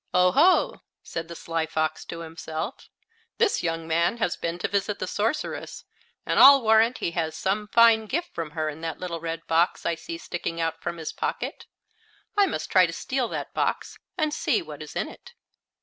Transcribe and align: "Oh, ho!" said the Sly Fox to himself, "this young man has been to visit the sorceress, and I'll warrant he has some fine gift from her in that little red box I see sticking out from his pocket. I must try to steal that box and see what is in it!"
"Oh, 0.15 0.31
ho!" 0.31 0.81
said 1.03 1.27
the 1.27 1.35
Sly 1.35 1.67
Fox 1.67 2.03
to 2.05 2.21
himself, 2.21 2.89
"this 3.37 3.61
young 3.61 3.87
man 3.87 4.17
has 4.17 4.35
been 4.35 4.57
to 4.57 4.67
visit 4.67 4.97
the 4.97 5.05
sorceress, 5.05 5.85
and 6.25 6.39
I'll 6.39 6.63
warrant 6.63 6.97
he 6.97 7.11
has 7.11 7.37
some 7.37 7.67
fine 7.67 8.07
gift 8.07 8.33
from 8.33 8.49
her 8.57 8.67
in 8.67 8.81
that 8.81 8.99
little 8.99 9.19
red 9.19 9.45
box 9.45 9.85
I 9.85 9.93
see 9.93 10.17
sticking 10.17 10.59
out 10.59 10.81
from 10.81 10.97
his 10.97 11.13
pocket. 11.13 11.67
I 12.35 12.47
must 12.47 12.71
try 12.71 12.87
to 12.87 12.93
steal 12.93 13.27
that 13.27 13.53
box 13.53 13.99
and 14.17 14.33
see 14.33 14.63
what 14.63 14.81
is 14.81 14.95
in 14.95 15.07
it!" 15.07 15.35